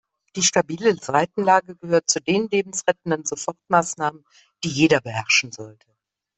[0.35, 4.25] Die stabile Seitenlage gehört zu den lebensrettenden Sofortmaßnahmen,
[4.63, 5.95] die jeder beherrschen sollte.